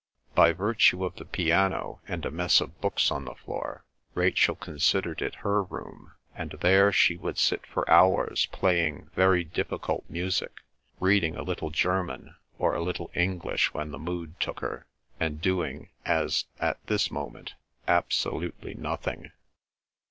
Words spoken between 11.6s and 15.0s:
German, or a little English when the mood took her,